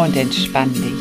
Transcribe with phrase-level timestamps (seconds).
[0.00, 0.94] Und entspann dich.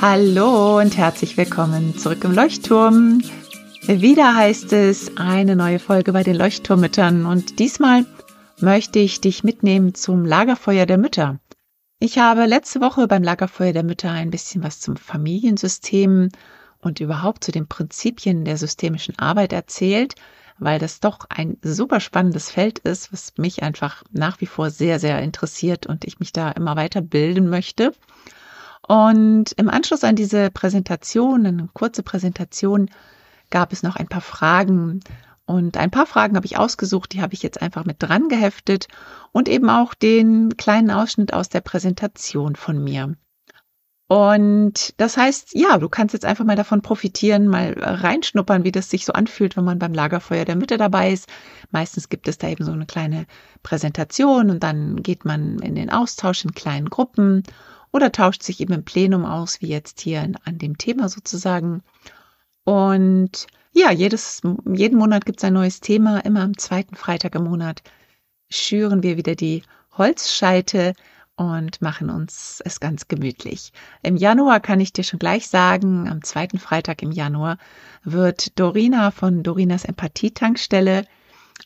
[0.00, 3.22] Hallo und herzlich willkommen zurück im Leuchtturm.
[3.88, 8.06] Wieder heißt es eine neue Folge bei den Leuchtturmmüttern und diesmal
[8.60, 11.40] möchte ich dich mitnehmen zum Lagerfeuer der Mütter.
[11.98, 16.28] Ich habe letzte Woche beim Lagerfeuer der Mütter ein bisschen was zum Familiensystem
[16.78, 20.14] und überhaupt zu den Prinzipien der systemischen Arbeit erzählt,
[20.58, 24.98] weil das doch ein super spannendes Feld ist, was mich einfach nach wie vor sehr,
[24.98, 27.92] sehr interessiert und ich mich da immer weiter bilden möchte.
[28.86, 32.90] Und im Anschluss an diese Präsentation, eine kurze Präsentation,
[33.50, 35.00] gab es noch ein paar Fragen.
[35.46, 38.88] Und ein paar Fragen habe ich ausgesucht, die habe ich jetzt einfach mit dran geheftet
[39.32, 43.14] und eben auch den kleinen Ausschnitt aus der Präsentation von mir.
[44.08, 48.88] Und das heißt, ja, du kannst jetzt einfach mal davon profitieren, mal reinschnuppern, wie das
[48.88, 51.28] sich so anfühlt, wenn man beim Lagerfeuer der Mitte dabei ist.
[51.70, 53.26] Meistens gibt es da eben so eine kleine
[53.62, 57.42] Präsentation und dann geht man in den Austausch in kleinen Gruppen
[57.92, 61.82] oder tauscht sich eben im Plenum aus, wie jetzt hier an dem Thema sozusagen.
[62.64, 64.40] Und ja, jedes,
[64.72, 66.20] jeden Monat gibt es ein neues Thema.
[66.20, 67.82] Immer am zweiten Freitag im Monat
[68.48, 69.64] schüren wir wieder die
[69.98, 70.94] Holzscheite
[71.38, 73.72] und machen uns es ganz gemütlich.
[74.02, 77.58] Im Januar kann ich dir schon gleich sagen, am zweiten Freitag im Januar
[78.02, 81.04] wird Dorina von Dorinas Empathietankstelle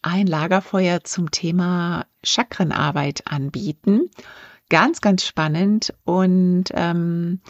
[0.02, 4.10] ein Lagerfeuer zum Thema Chakrenarbeit anbieten.
[4.68, 5.94] Ganz, ganz spannend.
[6.04, 7.40] Und ähm,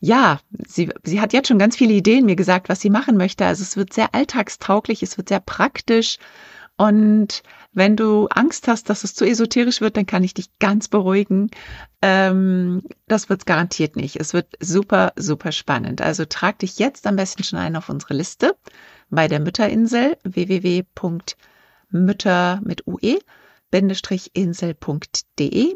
[0.00, 3.44] ja, sie, sie hat jetzt schon ganz viele Ideen mir gesagt, was sie machen möchte.
[3.44, 6.16] Also es wird sehr alltagstauglich, es wird sehr praktisch.
[6.78, 7.42] Und
[7.76, 11.50] wenn du Angst hast, dass es zu esoterisch wird, dann kann ich dich ganz beruhigen.
[12.00, 14.16] Ähm, das wird garantiert nicht.
[14.16, 16.00] Es wird super, super spannend.
[16.00, 18.56] Also trag dich jetzt am besten schon ein auf unsere Liste
[19.10, 20.90] bei der Mütterinsel www.mütter
[22.64, 23.18] mit ue
[24.32, 25.74] insel.de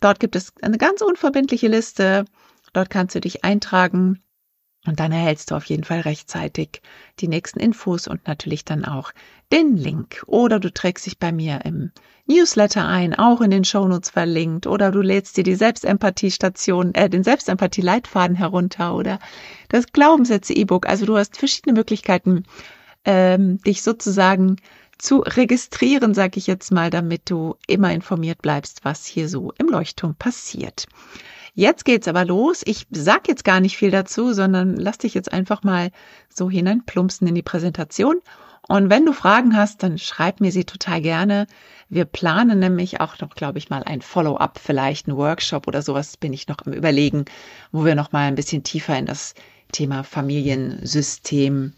[0.00, 2.24] Dort gibt es eine ganz unverbindliche Liste.
[2.72, 4.20] Dort kannst du dich eintragen
[4.86, 6.82] und dann erhältst du auf jeden Fall rechtzeitig
[7.20, 9.12] die nächsten Infos und natürlich dann auch
[9.52, 10.22] den Link.
[10.26, 11.92] Oder du trägst dich bei mir im
[12.26, 14.66] Newsletter ein, auch in den Shownotes verlinkt.
[14.66, 19.18] Oder du lädst dir die Selbstempathie-Station, äh, den Selbstempathie-Leitfaden herunter oder
[19.68, 20.86] das Glaubenssätze-E-Book.
[20.88, 22.44] Also du hast verschiedene Möglichkeiten,
[23.04, 24.56] ähm, dich sozusagen
[24.98, 29.68] zu registrieren, sage ich jetzt mal, damit du immer informiert bleibst, was hier so im
[29.68, 30.86] Leuchtturm passiert.
[31.58, 32.60] Jetzt geht's aber los.
[32.66, 35.90] Ich sag jetzt gar nicht viel dazu, sondern lass dich jetzt einfach mal
[36.28, 38.20] so hineinplumpsen in die Präsentation.
[38.68, 41.46] Und wenn du Fragen hast, dann schreib mir sie total gerne.
[41.88, 46.18] Wir planen nämlich auch noch, glaube ich, mal ein Follow-up, vielleicht ein Workshop oder sowas
[46.18, 47.24] bin ich noch im Überlegen,
[47.72, 49.34] wo wir noch mal ein bisschen tiefer in das
[49.72, 51.72] Thema Familiensystem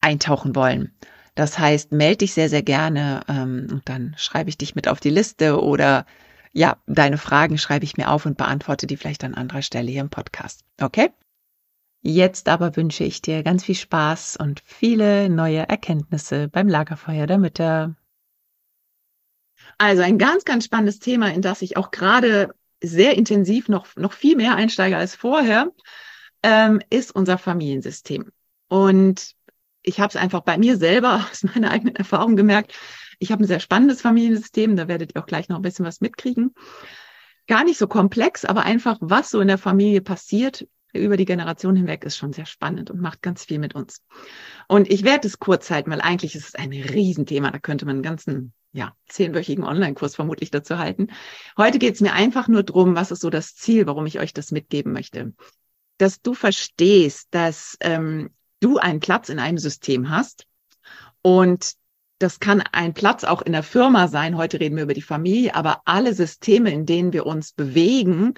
[0.00, 0.92] eintauchen wollen.
[1.36, 4.98] Das heißt, melde dich sehr, sehr gerne ähm, und dann schreibe ich dich mit auf
[4.98, 6.06] die Liste oder
[6.54, 10.00] ja, deine Fragen schreibe ich mir auf und beantworte die vielleicht an anderer Stelle hier
[10.00, 10.64] im Podcast.
[10.80, 11.10] Okay?
[12.00, 17.38] Jetzt aber wünsche ich dir ganz viel Spaß und viele neue Erkenntnisse beim Lagerfeuer der
[17.38, 17.96] Mütter.
[19.78, 24.12] Also ein ganz, ganz spannendes Thema, in das ich auch gerade sehr intensiv noch, noch
[24.12, 25.72] viel mehr einsteige als vorher,
[26.44, 28.30] ähm, ist unser Familiensystem.
[28.68, 29.34] Und
[29.82, 32.74] ich habe es einfach bei mir selber aus meiner eigenen Erfahrung gemerkt.
[33.24, 36.02] Ich habe ein sehr spannendes Familiensystem, da werdet ihr auch gleich noch ein bisschen was
[36.02, 36.54] mitkriegen.
[37.46, 41.74] Gar nicht so komplex, aber einfach, was so in der Familie passiert über die Generation
[41.74, 44.02] hinweg, ist schon sehr spannend und macht ganz viel mit uns.
[44.68, 47.50] Und ich werde es kurz halten, weil eigentlich ist es ein Riesenthema.
[47.50, 51.06] Da könnte man einen ganzen, ja, zehnwöchigen Online-Kurs vermutlich dazu halten.
[51.56, 54.34] Heute geht es mir einfach nur drum, was ist so das Ziel, warum ich euch
[54.34, 55.32] das mitgeben möchte.
[55.96, 60.46] Dass du verstehst, dass ähm, du einen Platz in einem System hast
[61.22, 61.74] und
[62.18, 64.36] das kann ein Platz auch in der Firma sein.
[64.36, 68.34] Heute reden wir über die Familie, aber alle Systeme, in denen wir uns bewegen,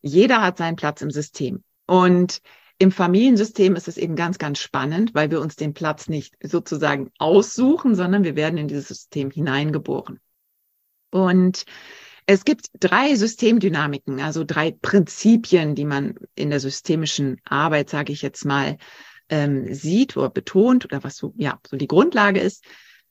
[0.00, 1.62] jeder hat seinen Platz im System.
[1.86, 2.40] Und
[2.78, 7.10] im Familiensystem ist es eben ganz, ganz spannend, weil wir uns den Platz nicht sozusagen
[7.18, 10.18] aussuchen, sondern wir werden in dieses System hineingeboren.
[11.10, 11.64] Und
[12.26, 18.22] es gibt drei Systemdynamiken, also drei Prinzipien, die man in der systemischen Arbeit, sage ich
[18.22, 18.78] jetzt mal,
[19.28, 22.64] ähm, sieht oder betont oder was so, ja, so die Grundlage ist,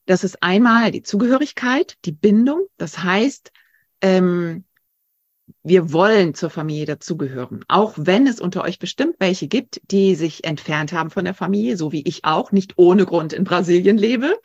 [0.10, 2.66] das ist einmal die Zugehörigkeit, die Bindung.
[2.78, 3.52] Das heißt,
[4.02, 4.64] ähm,
[5.62, 7.64] wir wollen zur Familie dazugehören.
[7.68, 11.78] Auch wenn es unter euch bestimmt welche gibt, die sich entfernt haben von der Familie,
[11.78, 14.36] so wie ich auch nicht ohne Grund in Brasilien lebe.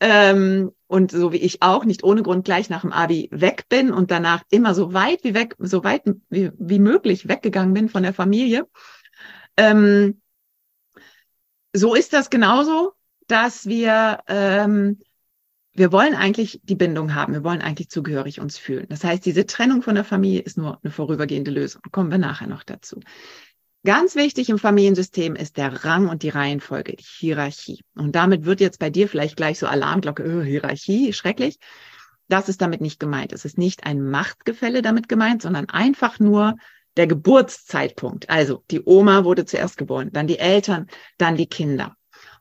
[0.00, 3.92] Ähm, und so wie ich auch nicht ohne Grund gleich nach dem Abi weg bin
[3.92, 8.04] und danach immer so weit wie weg, so weit wie, wie möglich weggegangen bin von
[8.04, 8.66] der Familie.
[9.58, 10.22] Ähm,
[11.74, 12.94] so ist das genauso,
[13.26, 14.98] dass wir ähm,
[15.74, 18.86] wir wollen eigentlich die Bindung haben, wir wollen eigentlich zugehörig uns fühlen.
[18.88, 21.82] Das heißt, diese Trennung von der Familie ist nur eine vorübergehende Lösung.
[21.90, 23.00] Kommen wir nachher noch dazu.
[23.84, 27.82] Ganz wichtig im Familiensystem ist der Rang und die Reihenfolge, die Hierarchie.
[27.96, 31.58] Und damit wird jetzt bei dir vielleicht gleich so Alarmglocke, oh, Hierarchie, schrecklich.
[32.28, 33.32] Das ist damit nicht gemeint.
[33.32, 36.54] Es ist nicht ein Machtgefälle damit gemeint, sondern einfach nur
[36.96, 38.30] der Geburtszeitpunkt.
[38.30, 40.86] Also die Oma wurde zuerst geboren, dann die Eltern,
[41.18, 41.96] dann die Kinder.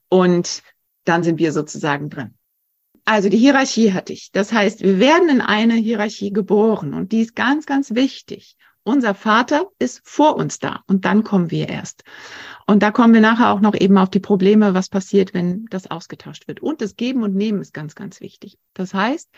[0.07, 0.61] Und
[1.05, 2.35] dann sind wir sozusagen drin.
[3.05, 4.31] Also die Hierarchie hatte ich.
[4.31, 8.55] Das heißt, wir werden in eine Hierarchie geboren und die ist ganz, ganz wichtig.
[8.85, 12.03] Unser Vater ist vor uns da und dann kommen wir erst.
[12.67, 15.89] Und da kommen wir nachher auch noch eben auf die Probleme, was passiert, wenn das
[15.89, 16.61] ausgetauscht wird.
[16.61, 18.57] Und das Geben und Nehmen ist ganz, ganz wichtig.
[18.73, 19.29] Das heißt,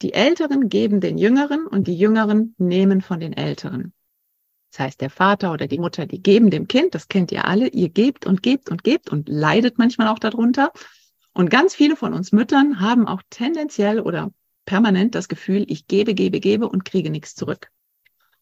[0.00, 3.92] die Älteren geben den Jüngeren und die Jüngeren nehmen von den Älteren.
[4.72, 7.68] Das heißt, der Vater oder die Mutter, die geben dem Kind, das kennt ihr alle,
[7.68, 10.72] ihr gebt und gebt und gebt und leidet manchmal auch darunter.
[11.34, 14.32] Und ganz viele von uns Müttern haben auch tendenziell oder
[14.64, 17.68] permanent das Gefühl, ich gebe, gebe, gebe und kriege nichts zurück.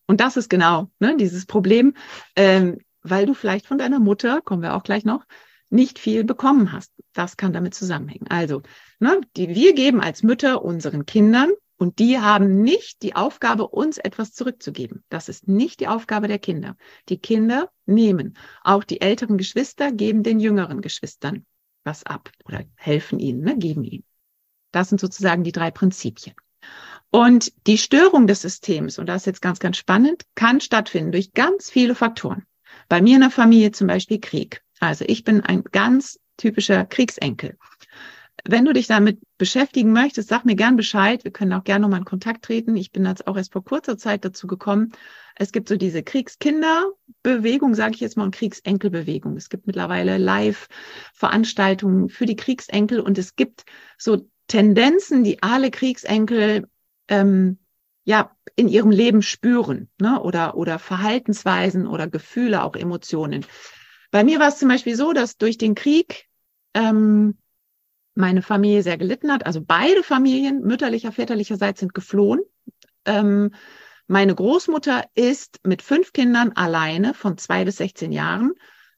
[0.07, 1.95] Und das ist genau ne, dieses Problem,
[2.37, 5.25] ähm, weil du vielleicht von deiner Mutter, kommen wir auch gleich noch,
[5.69, 6.93] nicht viel bekommen hast.
[7.13, 8.29] Das kann damit zusammenhängen.
[8.29, 8.63] Also,
[9.01, 11.51] ne, die, wir geben als Mütter unseren Kindern
[11.81, 15.03] und die haben nicht die Aufgabe, uns etwas zurückzugeben.
[15.09, 16.77] Das ist nicht die Aufgabe der Kinder.
[17.09, 18.37] Die Kinder nehmen.
[18.63, 21.47] Auch die älteren Geschwister geben den jüngeren Geschwistern
[21.83, 24.05] was ab oder helfen ihnen, ne, geben ihnen.
[24.73, 26.35] Das sind sozusagen die drei Prinzipien.
[27.09, 31.33] Und die Störung des Systems, und das ist jetzt ganz, ganz spannend, kann stattfinden durch
[31.33, 32.45] ganz viele Faktoren.
[32.91, 34.63] Bei mir in der Familie zum Beispiel Krieg.
[34.81, 37.57] Also ich bin ein ganz typischer Kriegsenkel
[38.47, 41.25] wenn du dich damit beschäftigen möchtest, sag mir gern Bescheid.
[41.25, 42.77] Wir können auch gerne nochmal in Kontakt treten.
[42.77, 44.93] Ich bin jetzt auch erst vor kurzer Zeit dazu gekommen.
[45.37, 49.37] Es gibt so diese Kriegskinderbewegung, sage ich jetzt mal, und Kriegsenkelbewegung.
[49.37, 53.65] Es gibt mittlerweile Live-Veranstaltungen für die Kriegsenkel und es gibt
[53.99, 56.67] so Tendenzen, die alle Kriegsenkel
[57.09, 57.59] ähm,
[58.05, 60.21] ja in ihrem Leben spüren, ne?
[60.21, 63.47] oder oder Verhaltensweisen oder Gefühle, auch Emotionen.
[64.11, 66.27] Bei mir war es zum Beispiel so, dass durch den Krieg
[66.75, 67.39] ähm,
[68.21, 69.47] meine Familie sehr gelitten hat.
[69.47, 72.41] Also beide Familien, mütterlicher, väterlicherseits, sind geflohen.
[73.05, 73.53] Ähm,
[74.07, 78.53] meine Großmutter ist mit fünf Kindern alleine von zwei bis 16 Jahren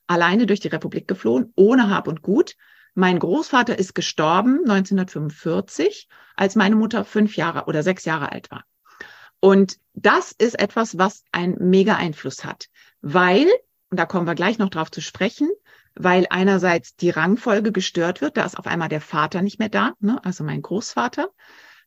[0.07, 2.57] alleine durch die Republik geflohen, ohne Hab und Gut.
[2.95, 8.65] Mein Großvater ist gestorben 1945, als meine Mutter fünf Jahre oder sechs Jahre alt war.
[9.41, 12.69] Und das ist etwas, was einen mega Einfluss hat,
[13.01, 13.47] weil,
[13.91, 15.49] und da kommen wir gleich noch drauf zu sprechen,
[15.95, 19.93] weil einerseits die Rangfolge gestört wird, da ist auf einmal der Vater nicht mehr da,
[20.01, 20.21] ne?
[20.25, 21.31] also mein Großvater.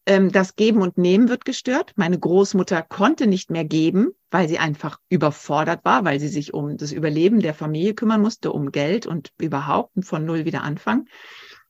[0.06, 1.94] Ähm, das Geben und Nehmen wird gestört.
[1.96, 6.78] Meine Großmutter konnte nicht mehr geben, weil sie einfach überfordert war, weil sie sich um
[6.78, 11.08] das Überleben der Familie kümmern musste, um Geld und überhaupt von Null wieder anfangen.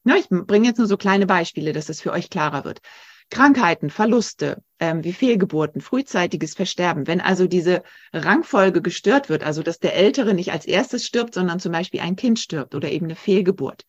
[0.04, 2.82] Ja, ich bringe jetzt nur so kleine Beispiele, dass es für euch klarer wird.
[3.30, 7.08] Krankheiten, Verluste, ähm, wie Fehlgeburten, frühzeitiges Versterben.
[7.08, 11.60] Wenn also diese Rangfolge gestört wird, also dass der Ältere nicht als erstes stirbt, sondern
[11.60, 13.86] zum Beispiel ein Kind stirbt oder eben eine Fehlgeburt.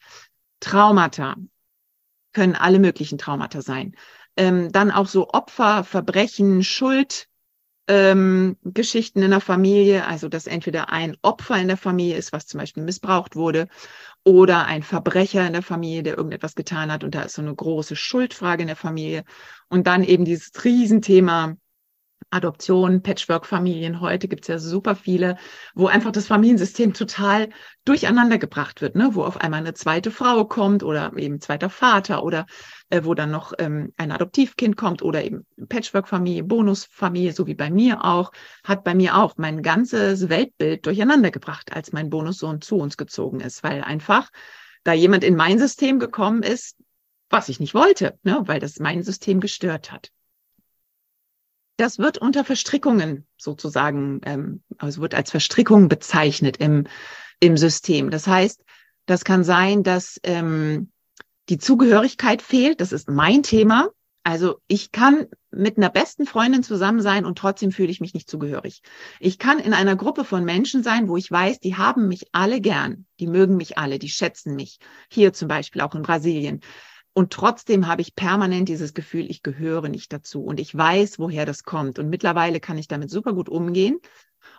[0.60, 1.36] Traumata
[2.32, 3.94] können alle möglichen Traumata sein.
[4.36, 7.28] Ähm, dann auch so Opfer, Verbrechen, Schuld,
[7.88, 12.46] ähm, Geschichten in der Familie, also dass entweder ein Opfer in der Familie ist, was
[12.46, 13.68] zum Beispiel missbraucht wurde,
[14.26, 17.54] oder ein Verbrecher in der Familie, der irgendetwas getan hat und da ist so eine
[17.54, 19.24] große Schuldfrage in der Familie.
[19.68, 21.56] Und dann eben dieses Riesenthema
[22.30, 24.00] Adoption, Patchwork-Familien.
[24.00, 25.36] Heute gibt's ja super viele,
[25.74, 27.50] wo einfach das Familiensystem total
[27.84, 29.10] durcheinander gebracht wird, ne?
[29.12, 32.46] wo auf einmal eine zweite Frau kommt oder eben zweiter Vater oder
[32.90, 37.70] äh, wo dann noch ähm, ein Adoptivkind kommt oder eben Patchwork-Familie, Bonusfamilie, so wie bei
[37.70, 38.32] mir auch,
[38.64, 43.40] hat bei mir auch mein ganzes Weltbild durcheinander gebracht, als mein Bonussohn zu uns gezogen
[43.40, 44.30] ist, weil einfach
[44.84, 46.76] da jemand in mein System gekommen ist,
[47.28, 48.42] was ich nicht wollte, ne?
[48.46, 50.12] weil das mein System gestört hat.
[51.76, 56.86] Das wird unter Verstrickungen sozusagen, ähm, also wird als Verstrickung bezeichnet im,
[57.40, 58.10] im System.
[58.10, 58.62] Das heißt,
[59.06, 60.90] das kann sein, dass ähm,
[61.48, 62.80] die Zugehörigkeit fehlt.
[62.80, 63.90] Das ist mein Thema.
[64.24, 68.28] Also ich kann mit einer besten Freundin zusammen sein und trotzdem fühle ich mich nicht
[68.28, 68.82] zugehörig.
[69.20, 72.60] Ich kann in einer Gruppe von Menschen sein, wo ich weiß, die haben mich alle
[72.60, 74.78] gern, die mögen mich alle, die schätzen mich.
[75.08, 76.60] Hier zum Beispiel auch in Brasilien.
[77.16, 81.46] Und trotzdem habe ich permanent dieses Gefühl, ich gehöre nicht dazu und ich weiß, woher
[81.46, 81.98] das kommt.
[81.98, 83.98] Und mittlerweile kann ich damit super gut umgehen.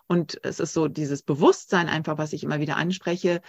[0.07, 3.41] Und es ist so dieses Bewusstsein einfach, was ich immer wieder anspreche,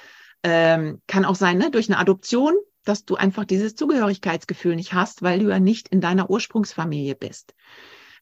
[0.43, 2.55] ähm, kann auch sein, ne, durch eine Adoption
[2.89, 7.55] dass du einfach dieses Zugehörigkeitsgefühl nicht hast, weil du ja nicht in deiner Ursprungsfamilie bist.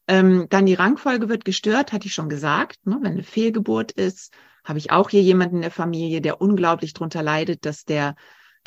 [0.09, 2.85] Ähm, dann die Rangfolge wird gestört, hatte ich schon gesagt.
[2.85, 2.99] Ne?
[3.01, 4.33] Wenn eine Fehlgeburt ist,
[4.65, 8.15] habe ich auch hier jemanden in der Familie, der unglaublich drunter leidet, dass der,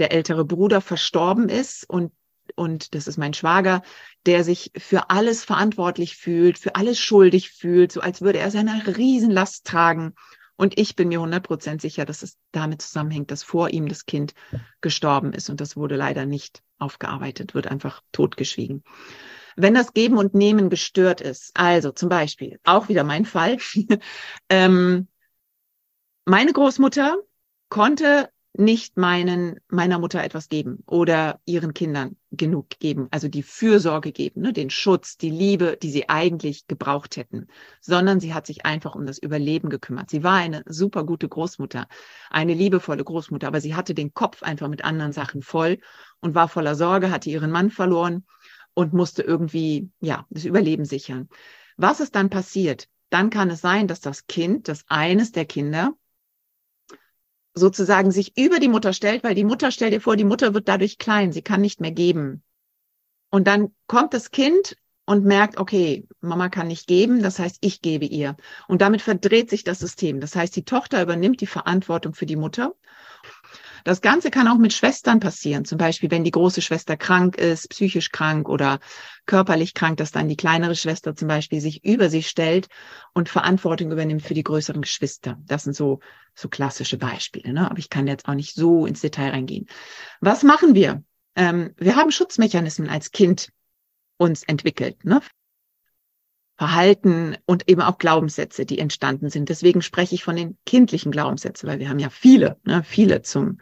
[0.00, 2.12] der ältere Bruder verstorben ist und
[2.56, 3.80] und das ist mein Schwager,
[4.26, 8.96] der sich für alles verantwortlich fühlt, für alles schuldig fühlt, so als würde er seine
[8.96, 10.14] Riesenlast tragen
[10.60, 14.34] und ich bin mir 100% sicher, dass es damit zusammenhängt, dass vor ihm das Kind
[14.82, 15.48] gestorben ist.
[15.48, 18.84] Und das wurde leider nicht aufgearbeitet, wird einfach totgeschwiegen.
[19.56, 23.56] Wenn das Geben und Nehmen gestört ist, also zum Beispiel, auch wieder mein Fall,
[24.50, 25.08] ähm,
[26.26, 27.16] meine Großmutter
[27.70, 34.12] konnte nicht meinen, meiner Mutter etwas geben oder ihren Kindern genug geben, also die Fürsorge
[34.12, 37.46] geben, ne, den Schutz, die Liebe, die sie eigentlich gebraucht hätten,
[37.80, 40.10] sondern sie hat sich einfach um das Überleben gekümmert.
[40.10, 41.86] Sie war eine super gute Großmutter,
[42.28, 45.78] eine liebevolle Großmutter, aber sie hatte den Kopf einfach mit anderen Sachen voll
[46.20, 48.26] und war voller Sorge, hatte ihren Mann verloren
[48.74, 51.28] und musste irgendwie, ja, das Überleben sichern.
[51.76, 52.88] Was ist dann passiert?
[53.10, 55.94] Dann kann es sein, dass das Kind, dass eines der Kinder
[57.54, 60.68] sozusagen sich über die Mutter stellt, weil die Mutter, stell dir vor, die Mutter wird
[60.68, 62.42] dadurch klein, sie kann nicht mehr geben.
[63.30, 67.80] Und dann kommt das Kind und merkt, okay, Mama kann nicht geben, das heißt, ich
[67.80, 68.36] gebe ihr.
[68.68, 70.20] Und damit verdreht sich das System.
[70.20, 72.74] Das heißt, die Tochter übernimmt die Verantwortung für die Mutter
[73.84, 75.64] das Ganze kann auch mit Schwestern passieren.
[75.64, 78.78] Zum Beispiel, wenn die große Schwester krank ist, psychisch krank oder
[79.26, 82.68] körperlich krank, dass dann die kleinere Schwester zum Beispiel sich über sie stellt
[83.14, 85.38] und Verantwortung übernimmt für die größeren Geschwister.
[85.46, 86.00] Das sind so,
[86.34, 87.52] so klassische Beispiele.
[87.52, 87.70] Ne?
[87.70, 89.66] Aber ich kann jetzt auch nicht so ins Detail reingehen.
[90.20, 91.02] Was machen wir?
[91.36, 93.50] Ähm, wir haben Schutzmechanismen als Kind
[94.16, 95.04] uns entwickelt.
[95.04, 95.20] Ne?
[96.60, 99.48] Verhalten und eben auch Glaubenssätze, die entstanden sind.
[99.48, 103.60] Deswegen spreche ich von den kindlichen Glaubenssätzen, weil wir haben ja viele, ne, viele zum,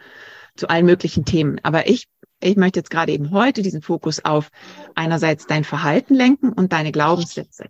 [0.56, 1.60] zu allen möglichen Themen.
[1.62, 2.08] Aber ich,
[2.40, 4.50] ich möchte jetzt gerade eben heute diesen Fokus auf
[4.96, 7.66] einerseits dein Verhalten lenken und deine Glaubenssätze.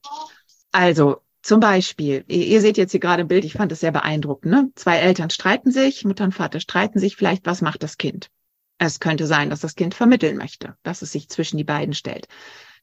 [0.73, 4.51] Also zum Beispiel, ihr, seht jetzt hier gerade ein Bild, ich fand es sehr beeindruckend.
[4.51, 4.71] Ne?
[4.77, 8.31] Zwei Eltern streiten sich, Mutter und Vater streiten sich, vielleicht was macht das Kind?
[8.79, 12.29] Es könnte sein, dass das Kind vermitteln möchte, dass es sich zwischen die beiden stellt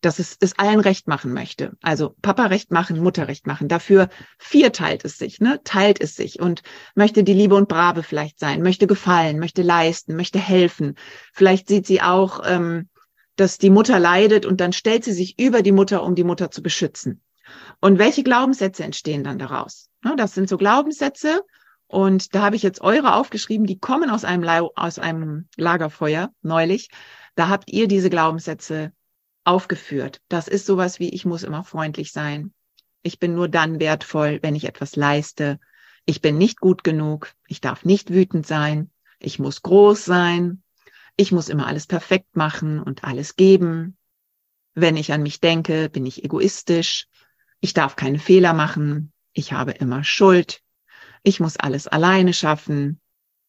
[0.05, 1.75] dass es es allen recht machen möchte.
[1.81, 3.67] Also Papa recht machen, Mutter recht machen.
[3.67, 5.62] Dafür vierteilt es sich, ne?
[5.63, 6.62] teilt es sich und
[6.93, 10.95] möchte die Liebe und Brave vielleicht sein, möchte gefallen, möchte leisten, möchte helfen.
[11.33, 12.89] Vielleicht sieht sie auch, ähm,
[13.35, 16.51] dass die Mutter leidet und dann stellt sie sich über die Mutter, um die Mutter
[16.51, 17.21] zu beschützen.
[17.81, 19.89] Und welche Glaubenssätze entstehen dann daraus?
[20.03, 21.41] Ne, das sind so Glaubenssätze,
[21.88, 26.89] und da habe ich jetzt eure aufgeschrieben, die kommen aus einem, aus einem Lagerfeuer neulich.
[27.35, 28.91] Da habt ihr diese Glaubenssätze
[29.46, 30.22] aufgeführt.
[30.28, 32.54] Das ist sowas wie, ich muss immer freundlich sein.
[33.04, 35.60] Ich bin nur dann wertvoll, wenn ich etwas leiste.
[36.06, 37.34] Ich bin nicht gut genug.
[37.48, 38.92] Ich darf nicht wütend sein.
[39.20, 40.64] Ich muss groß sein.
[41.16, 43.96] Ich muss immer alles perfekt machen und alles geben.
[44.74, 47.08] Wenn ich an mich denke, bin ich egoistisch.
[47.62, 49.14] Ich darf keine Fehler machen.
[49.32, 50.62] Ich habe immer Schuld.
[51.24, 53.00] Ich muss alles alleine schaffen.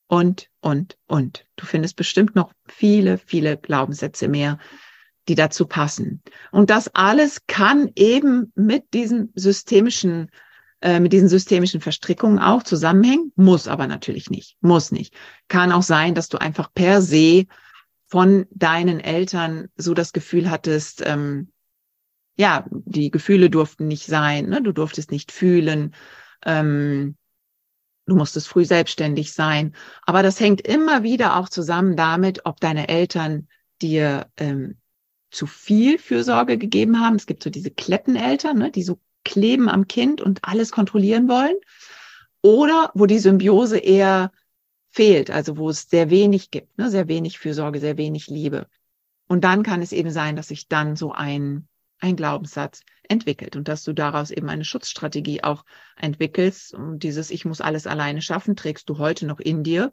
[0.09, 1.47] Und, und, und.
[1.57, 4.59] Du findest bestimmt noch viele, viele Glaubenssätze mehr,
[5.29, 6.23] die dazu passen.
[6.53, 10.31] Und das alles kann eben mit diesem systemischen,
[10.81, 15.15] äh, mit diesen systemischen Verstrickungen auch zusammenhängen, muss aber natürlich nicht, muss nicht.
[15.49, 17.47] Kann auch sein, dass du einfach per se
[18.07, 21.53] von deinen Eltern so das Gefühl hattest, ähm,
[22.37, 24.63] ja, die Gefühle durften nicht sein, ne?
[24.63, 25.95] du durftest nicht fühlen,
[26.45, 27.17] ähm,
[28.07, 29.75] du musstest früh selbstständig sein.
[30.03, 33.49] Aber das hängt immer wieder auch zusammen damit, ob deine Eltern
[33.83, 34.79] dir ähm,
[35.37, 37.17] zu viel Fürsorge gegeben haben.
[37.17, 41.57] Es gibt so diese Kletteneltern, ne, die so kleben am Kind und alles kontrollieren wollen.
[42.43, 44.33] Oder wo die Symbiose eher
[44.91, 48.67] fehlt, also wo es sehr wenig gibt, ne, sehr wenig Fürsorge, sehr wenig Liebe.
[49.29, 53.69] Und dann kann es eben sein, dass sich dann so ein, ein Glaubenssatz entwickelt und
[53.69, 55.65] dass du daraus eben eine Schutzstrategie auch
[55.97, 56.73] entwickelst.
[56.73, 59.93] Und dieses Ich muss alles alleine schaffen, trägst du heute noch in dir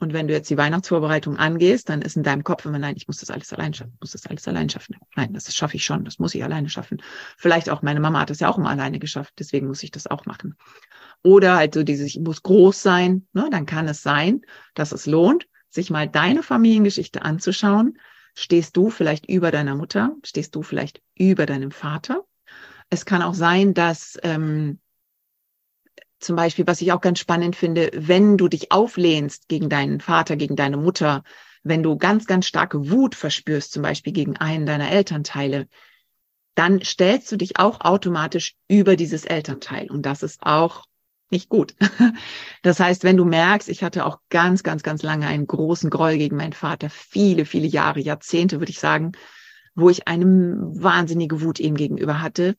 [0.00, 3.06] und wenn du jetzt die Weihnachtsvorbereitung angehst, dann ist in deinem Kopf immer, nein, ich
[3.06, 4.96] muss das alles allein schaffen, muss das alles allein schaffen.
[5.14, 7.02] Nein, das schaffe ich schon, das muss ich alleine schaffen.
[7.36, 10.06] Vielleicht auch, meine Mama hat das ja auch immer alleine geschafft, deswegen muss ich das
[10.06, 10.56] auch machen.
[11.22, 13.48] Oder halt so dieses, ich muss groß sein, ne?
[13.50, 14.40] dann kann es sein,
[14.74, 17.98] dass es lohnt, sich mal deine Familiengeschichte anzuschauen,
[18.34, 22.24] stehst du vielleicht über deiner Mutter, stehst du vielleicht über deinem Vater.
[22.88, 24.80] Es kann auch sein, dass ähm,
[26.20, 30.36] zum Beispiel, was ich auch ganz spannend finde, wenn du dich auflehnst gegen deinen Vater,
[30.36, 31.22] gegen deine Mutter,
[31.62, 35.66] wenn du ganz, ganz starke Wut verspürst, zum Beispiel gegen einen deiner Elternteile,
[36.54, 39.90] dann stellst du dich auch automatisch über dieses Elternteil.
[39.90, 40.84] Und das ist auch
[41.30, 41.74] nicht gut.
[42.62, 46.18] Das heißt, wenn du merkst, ich hatte auch ganz, ganz, ganz lange einen großen Groll
[46.18, 49.12] gegen meinen Vater, viele, viele Jahre, Jahrzehnte, würde ich sagen,
[49.74, 52.56] wo ich eine wahnsinnige Wut ihm gegenüber hatte.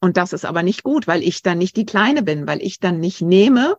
[0.00, 2.80] Und das ist aber nicht gut, weil ich dann nicht die Kleine bin, weil ich
[2.80, 3.76] dann nicht nehme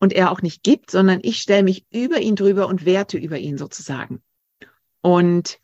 [0.00, 3.38] und er auch nicht gibt, sondern ich stelle mich über ihn drüber und werte über
[3.38, 4.22] ihn sozusagen.
[5.00, 5.60] Und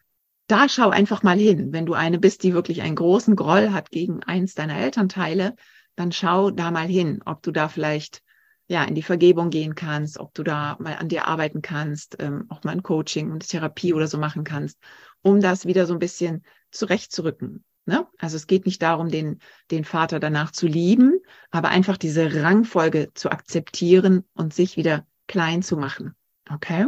[0.47, 1.73] da schau einfach mal hin.
[1.73, 5.57] Wenn du eine bist, die wirklich einen großen Groll hat gegen eins deiner Elternteile,
[5.97, 8.23] dann schau da mal hin, ob du da vielleicht
[8.69, 12.47] ja in die Vergebung gehen kannst, ob du da mal an dir arbeiten kannst, ähm,
[12.49, 14.79] auch mal ein Coaching und Therapie oder so machen kannst,
[15.23, 17.65] um das wieder so ein bisschen zurechtzurücken.
[17.89, 18.07] Ne?
[18.19, 19.41] Also es geht nicht darum, den,
[19.71, 25.63] den Vater danach zu lieben, aber einfach diese Rangfolge zu akzeptieren und sich wieder klein
[25.63, 26.15] zu machen.
[26.51, 26.85] Okay?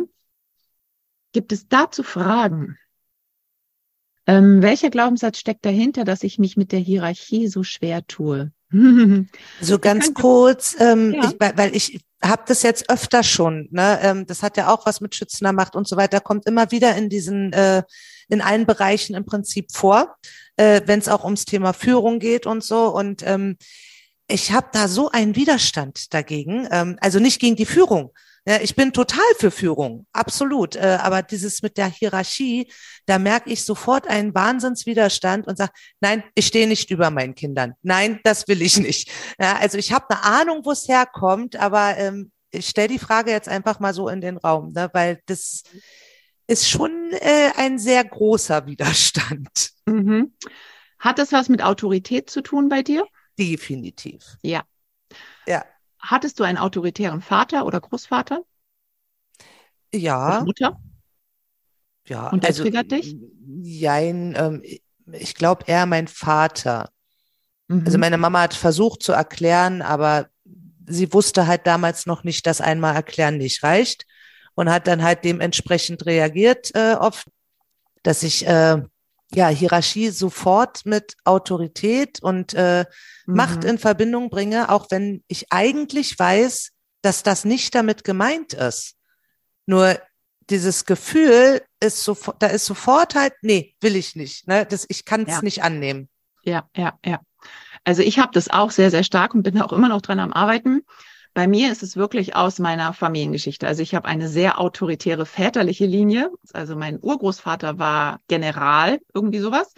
[1.32, 2.76] Gibt es dazu Fragen?
[4.26, 8.52] Ähm, welcher Glaubenssatz steckt dahinter, dass ich mich mit der Hierarchie so schwer tue?
[9.60, 11.24] So ganz kurz, ähm, ja.
[11.24, 13.68] ich, weil ich habe das jetzt öfter schon.
[13.70, 13.98] Ne?
[14.02, 16.20] Ähm, das hat ja auch was mit schützender Macht und so weiter.
[16.20, 17.82] Kommt immer wieder in diesen, äh,
[18.28, 20.16] in allen Bereichen im Prinzip vor,
[20.56, 22.94] äh, wenn es auch ums Thema Führung geht und so.
[22.94, 23.56] Und ähm,
[24.28, 26.68] ich habe da so einen Widerstand dagegen.
[26.70, 28.12] Ähm, also nicht gegen die Führung,
[28.44, 30.76] ich bin total für Führung, absolut.
[30.76, 32.70] Äh, aber dieses mit der Hierarchie,
[33.06, 37.74] da merke ich sofort einen Wahnsinnswiderstand und sage, nein, ich stehe nicht über meinen Kindern.
[37.82, 39.10] Nein, das will ich nicht.
[39.38, 43.48] Also ich habe eine Ahnung, wo es herkommt, aber ähm, ich stelle die Frage jetzt
[43.48, 45.62] einfach mal so in den Raum, ne, weil das
[46.46, 49.70] ist schon äh, ein sehr großer Widerstand.
[49.86, 50.34] Mhm.
[50.98, 53.06] Hat das was mit Autorität zu tun bei dir?
[53.38, 54.36] Definitiv.
[54.42, 54.64] Ja.
[55.46, 55.64] Ja.
[56.00, 58.42] Hattest du einen autoritären Vater oder Großvater?
[59.92, 60.28] Ja.
[60.28, 60.80] Oder Mutter?
[62.06, 62.28] Ja.
[62.30, 63.16] Und der also, triggert dich?
[63.62, 64.62] Jein, ähm,
[65.12, 66.90] ich glaube eher mein Vater.
[67.68, 67.82] Mhm.
[67.84, 70.28] Also meine Mama hat versucht zu erklären, aber
[70.86, 74.06] sie wusste halt damals noch nicht, dass einmal erklären nicht reicht
[74.54, 77.28] und hat dann halt dementsprechend reagiert äh, oft,
[78.02, 78.82] dass ich äh,
[79.32, 82.84] ja, Hierarchie sofort mit Autorität und äh,
[83.26, 83.34] mhm.
[83.34, 86.70] Macht in Verbindung bringe, auch wenn ich eigentlich weiß,
[87.02, 88.96] dass das nicht damit gemeint ist.
[89.66, 89.98] Nur
[90.50, 94.48] dieses Gefühl ist sofort, da ist sofort halt, nee, will ich nicht.
[94.48, 94.66] Ne?
[94.66, 95.42] Das, ich kann es ja.
[95.42, 96.08] nicht annehmen.
[96.42, 97.20] Ja, ja, ja.
[97.84, 100.32] Also ich habe das auch sehr, sehr stark und bin auch immer noch dran am
[100.32, 100.82] Arbeiten.
[101.32, 103.66] Bei mir ist es wirklich aus meiner Familiengeschichte.
[103.66, 106.30] Also ich habe eine sehr autoritäre väterliche Linie.
[106.52, 109.72] Also mein Urgroßvater war General, irgendwie sowas.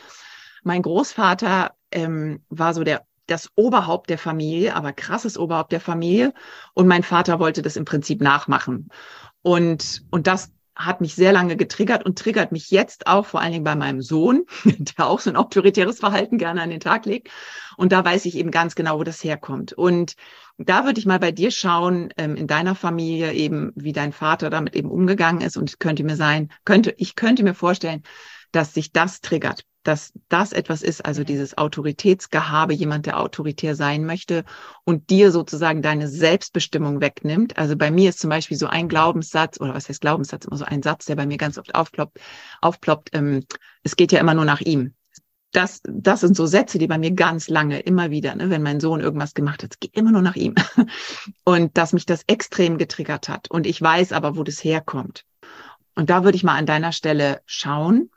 [0.63, 6.35] Mein Großvater ähm, war so der das Oberhaupt der Familie, aber krasses Oberhaupt der Familie.
[6.75, 8.89] Und mein Vater wollte das im Prinzip nachmachen.
[9.43, 13.53] Und, und das hat mich sehr lange getriggert und triggert mich jetzt auch, vor allen
[13.53, 17.29] Dingen bei meinem Sohn, der auch so ein autoritäres Verhalten gerne an den Tag legt.
[17.77, 19.73] Und da weiß ich eben ganz genau, wo das herkommt.
[19.73, 20.15] Und
[20.59, 24.51] da würde ich mal bei dir schauen, ähm, in deiner Familie eben, wie dein Vater
[24.51, 25.57] damit eben umgegangen ist.
[25.57, 28.03] Und könnte mir sein, könnte, ich könnte mir vorstellen,
[28.51, 34.05] dass sich das triggert, dass das etwas ist, also dieses Autoritätsgehabe, jemand, der autoritär sein
[34.05, 34.45] möchte
[34.85, 37.57] und dir sozusagen deine Selbstbestimmung wegnimmt.
[37.59, 40.65] Also bei mir ist zum Beispiel so ein Glaubenssatz, oder was heißt Glaubenssatz, immer so
[40.65, 42.19] ein Satz, der bei mir ganz oft aufploppt,
[42.61, 43.45] aufploppt, ähm,
[43.83, 44.95] es geht ja immer nur nach ihm
[45.53, 48.81] das, das sind so Sätze, die bei mir ganz lange immer wieder, ne, wenn mein
[48.81, 50.55] Sohn irgendwas gemacht hat, es geht immer nur nach ihm.
[51.45, 53.51] Und dass mich das extrem getriggert hat.
[53.51, 55.25] Und ich weiß aber, wo das herkommt.
[55.95, 58.11] Und da würde ich mal an deiner Stelle schauen.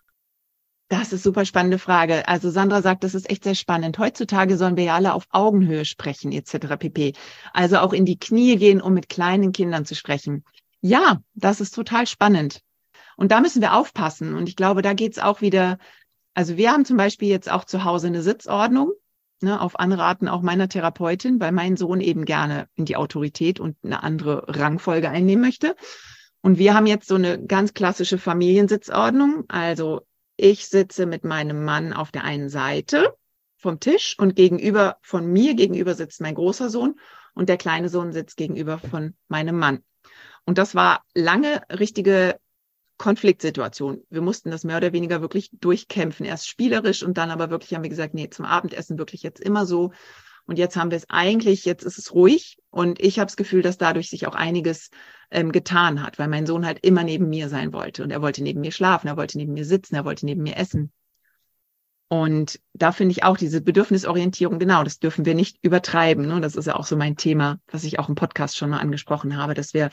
[0.87, 2.27] Das ist super spannende Frage.
[2.27, 3.97] Also Sandra sagt, das ist echt sehr spannend.
[3.97, 6.77] Heutzutage sollen wir ja alle auf Augenhöhe sprechen, etc.
[6.77, 7.13] pp.
[7.53, 10.43] Also auch in die Knie gehen, um mit kleinen Kindern zu sprechen.
[10.81, 12.61] Ja, das ist total spannend.
[13.17, 14.35] Und da müssen wir aufpassen.
[14.35, 15.79] Und ich glaube, da geht's auch wieder
[16.35, 18.91] also wir haben zum Beispiel jetzt auch zu Hause eine Sitzordnung,
[19.41, 23.77] ne, auf Anraten auch meiner Therapeutin, weil mein Sohn eben gerne in die Autorität und
[23.83, 25.75] eine andere Rangfolge einnehmen möchte.
[26.41, 29.45] Und wir haben jetzt so eine ganz klassische Familiensitzordnung.
[29.47, 30.01] Also
[30.37, 33.15] ich sitze mit meinem Mann auf der einen Seite
[33.57, 36.99] vom Tisch und gegenüber von mir gegenüber sitzt mein großer Sohn
[37.33, 39.83] und der kleine Sohn sitzt gegenüber von meinem Mann.
[40.45, 42.39] Und das war lange richtige
[42.97, 44.03] Konfliktsituation.
[44.09, 46.25] Wir mussten das mehr oder weniger wirklich durchkämpfen.
[46.25, 49.65] Erst spielerisch und dann aber wirklich haben wir gesagt, nee, zum Abendessen wirklich jetzt immer
[49.65, 49.91] so.
[50.45, 53.63] Und jetzt haben wir es eigentlich, jetzt ist es ruhig und ich habe das Gefühl,
[53.63, 54.89] dass dadurch sich auch einiges
[55.31, 58.43] ähm, getan hat, weil mein Sohn halt immer neben mir sein wollte und er wollte
[58.43, 60.91] neben mir schlafen, er wollte neben mir sitzen, er wollte neben mir essen.
[62.07, 66.27] Und da finde ich auch diese Bedürfnisorientierung, genau, das dürfen wir nicht übertreiben.
[66.27, 66.39] Ne?
[66.39, 69.37] Das ist ja auch so mein Thema, was ich auch im Podcast schon mal angesprochen
[69.37, 69.89] habe, dass wir,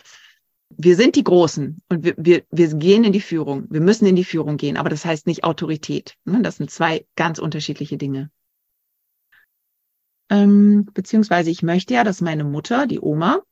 [0.69, 3.67] wir sind die Großen und wir, wir, wir gehen in die Führung.
[3.71, 6.17] Wir müssen in die Führung gehen, aber das heißt nicht Autorität.
[6.27, 6.43] Ne?
[6.43, 8.31] Das sind zwei ganz unterschiedliche Dinge.
[10.33, 13.42] Ähm, beziehungsweise ich möchte ja, dass meine Mutter, die Oma,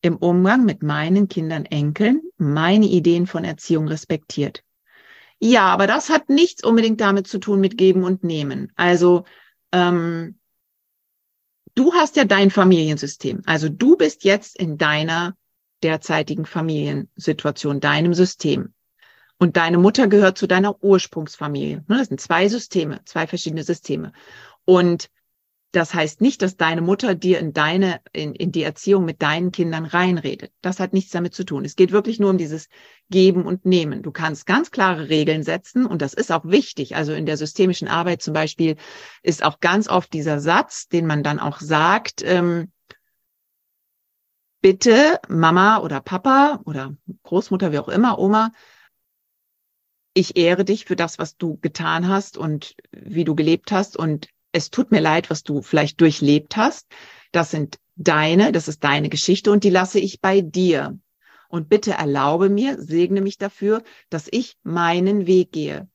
[0.00, 4.64] im Umgang mit meinen Kindern, Enkeln meine Ideen von Erziehung respektiert.
[5.40, 8.72] Ja, aber das hat nichts unbedingt damit zu tun mit Geben und Nehmen.
[8.76, 9.24] Also
[9.72, 10.38] ähm,
[11.74, 13.42] du hast ja dein Familiensystem.
[13.44, 15.36] Also du bist jetzt in deiner
[15.82, 18.72] derzeitigen Familiensituation, deinem System.
[19.36, 21.84] Und deine Mutter gehört zu deiner Ursprungsfamilie.
[21.88, 24.12] Das sind zwei Systeme, zwei verschiedene Systeme.
[24.64, 25.10] Und
[25.72, 29.52] das heißt nicht, dass deine Mutter dir in deine, in, in die Erziehung mit deinen
[29.52, 30.52] Kindern reinredet.
[30.62, 31.64] Das hat nichts damit zu tun.
[31.64, 32.68] Es geht wirklich nur um dieses
[33.08, 34.02] Geben und Nehmen.
[34.02, 36.96] Du kannst ganz klare Regeln setzen und das ist auch wichtig.
[36.96, 38.76] Also in der systemischen Arbeit zum Beispiel
[39.22, 42.72] ist auch ganz oft dieser Satz, den man dann auch sagt, ähm,
[44.60, 48.50] bitte Mama oder Papa oder Großmutter, wie auch immer, Oma,
[50.14, 54.28] ich ehre dich für das, was du getan hast und wie du gelebt hast und
[54.52, 56.88] es tut mir leid, was du vielleicht durchlebt hast.
[57.32, 60.98] Das sind deine, das ist deine Geschichte und die lasse ich bei dir.
[61.48, 65.88] Und bitte erlaube mir, segne mich dafür, dass ich meinen Weg gehe.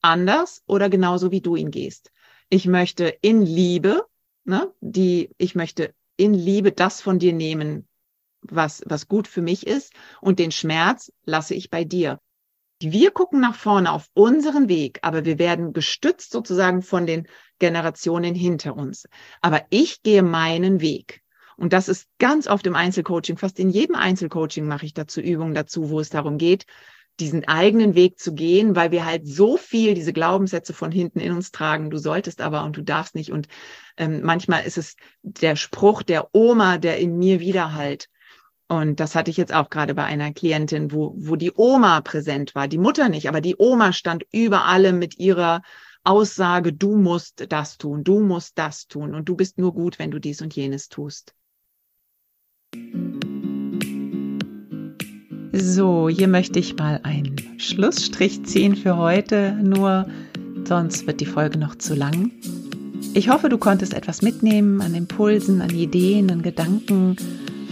[0.00, 2.12] Anders oder genauso wie du ihn gehst.
[2.48, 4.06] Ich möchte in Liebe,
[4.44, 7.88] ne, die, ich möchte in Liebe das von dir nehmen,
[8.40, 12.20] was, was gut für mich ist und den Schmerz lasse ich bei dir.
[12.80, 17.26] Wir gucken nach vorne auf unseren Weg, aber wir werden gestützt sozusagen von den
[17.58, 19.06] Generationen hinter uns.
[19.40, 21.22] Aber ich gehe meinen Weg.
[21.56, 25.54] Und das ist ganz oft im Einzelcoaching, fast in jedem Einzelcoaching mache ich dazu Übungen
[25.54, 26.66] dazu, wo es darum geht,
[27.18, 31.32] diesen eigenen Weg zu gehen, weil wir halt so viel diese Glaubenssätze von hinten in
[31.32, 31.88] uns tragen.
[31.88, 33.32] Du solltest aber und du darfst nicht.
[33.32, 33.48] Und
[33.96, 38.10] ähm, manchmal ist es der Spruch der Oma, der in mir widerhallt.
[38.68, 42.54] Und das hatte ich jetzt auch gerade bei einer Klientin, wo, wo die Oma präsent
[42.54, 45.62] war, die Mutter nicht, aber die Oma stand über allem mit ihrer
[46.02, 50.10] Aussage, du musst das tun, du musst das tun und du bist nur gut, wenn
[50.10, 51.34] du dies und jenes tust.
[55.52, 60.06] So, hier möchte ich mal einen Schlussstrich ziehen für heute, nur
[60.64, 62.32] sonst wird die Folge noch zu lang.
[63.14, 67.16] Ich hoffe, du konntest etwas mitnehmen an Impulsen, an Ideen, an Gedanken,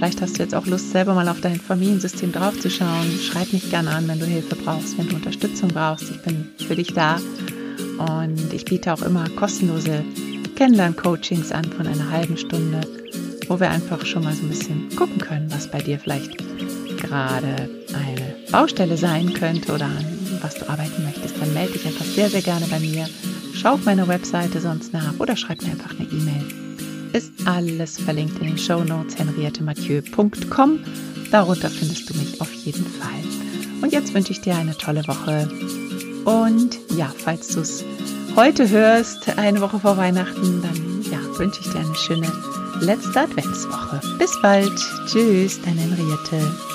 [0.05, 3.19] Vielleicht hast du jetzt auch Lust, selber mal auf dein Familiensystem draufzuschauen.
[3.23, 6.11] Schreib mich gerne an, wenn du Hilfe brauchst, wenn du Unterstützung brauchst.
[6.11, 7.19] Ich bin für dich da.
[7.97, 10.05] Und ich biete auch immer kostenlose
[10.57, 12.83] Kennenlern-Coachings an von einer halben Stunde,
[13.49, 16.37] wo wir einfach schon mal so ein bisschen gucken können, was bei dir vielleicht
[16.99, 20.05] gerade eine Baustelle sein könnte oder an
[20.43, 21.41] was du arbeiten möchtest.
[21.41, 23.09] Dann melde dich einfach sehr, sehr gerne bei mir.
[23.55, 26.64] Schau auf meiner Webseite sonst nach oder schreib mir einfach eine E-Mail
[27.15, 30.81] ist alles verlinkt in den Show Notes henriettemathieu.com.
[31.31, 33.23] Darunter findest du mich auf jeden Fall.
[33.81, 35.49] Und jetzt wünsche ich dir eine tolle Woche.
[36.25, 37.85] Und ja, falls du es
[38.35, 42.33] heute hörst, eine Woche vor Weihnachten, dann ja, wünsche ich dir eine schöne
[42.81, 44.01] letzte Adventswoche.
[44.19, 44.73] Bis bald.
[45.07, 46.74] Tschüss, deine Henriette.